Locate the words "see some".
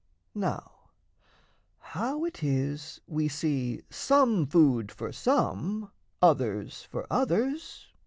3.27-4.47